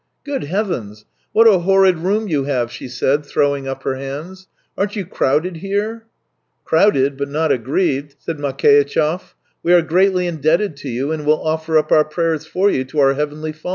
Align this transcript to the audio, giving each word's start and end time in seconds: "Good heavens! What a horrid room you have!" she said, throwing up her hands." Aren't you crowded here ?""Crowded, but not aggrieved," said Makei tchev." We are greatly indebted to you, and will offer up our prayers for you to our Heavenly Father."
"Good 0.25 0.45
heavens! 0.45 1.05
What 1.31 1.47
a 1.47 1.59
horrid 1.59 1.99
room 1.99 2.27
you 2.27 2.45
have!" 2.45 2.71
she 2.71 2.87
said, 2.87 3.23
throwing 3.23 3.67
up 3.67 3.83
her 3.83 3.97
hands." 3.97 4.47
Aren't 4.75 4.95
you 4.95 5.05
crowded 5.05 5.57
here 5.57 6.07
?""Crowded, 6.65 7.17
but 7.17 7.29
not 7.29 7.51
aggrieved," 7.51 8.15
said 8.17 8.39
Makei 8.39 8.81
tchev." 8.83 9.35
We 9.61 9.73
are 9.73 9.83
greatly 9.83 10.25
indebted 10.25 10.75
to 10.77 10.89
you, 10.89 11.11
and 11.11 11.23
will 11.23 11.43
offer 11.45 11.77
up 11.77 11.91
our 11.91 12.03
prayers 12.03 12.47
for 12.47 12.71
you 12.71 12.83
to 12.85 12.97
our 12.99 13.13
Heavenly 13.13 13.51
Father." 13.51 13.69